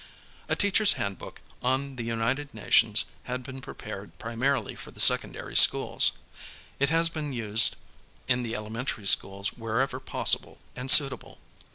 A 0.49 0.55
teacher's 0.55 0.93
handbook 0.93 1.41
on 1.61 1.95
The 1.95 2.03
United 2.03 2.55
Nations 2.55 3.05
has 3.25 3.41
been 3.41 3.61
prepared 3.61 4.17
primarily 4.17 4.73
for 4.73 4.89
the 4.89 4.99
secondary 4.99 5.55
schools. 5.55 6.13
It 6.79 6.89
has 6.89 7.07
been 7.07 7.33
used 7.33 7.75
in 8.27 8.41
the 8.41 8.53
elementarv 8.53 9.07
schools 9.07 9.49
wherever 9.53 9.99
possible 9.99 10.57
and 10.75 10.89
suitable. 10.89 11.37